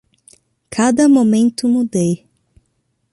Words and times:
Cada 0.71 1.07
momento 1.07 1.67
mudei. 1.69 2.27